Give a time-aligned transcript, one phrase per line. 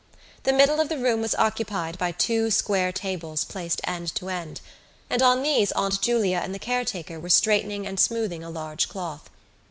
[0.45, 4.59] The middle of the room was occupied by two square tables placed end to end,
[5.11, 9.29] and on these Aunt Julia and the caretaker were straightening and smoothing a large cloth.